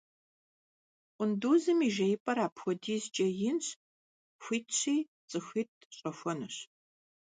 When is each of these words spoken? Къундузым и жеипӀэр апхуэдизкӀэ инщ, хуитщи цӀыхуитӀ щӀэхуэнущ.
Къундузым 1.15 1.79
и 1.87 1.89
жеипӀэр 1.95 2.37
апхуэдизкӀэ 2.45 3.27
инщ, 3.49 3.67
хуитщи 4.43 4.95
цӀыхуитӀ 5.29 5.81
щӀэхуэнущ. 5.97 6.55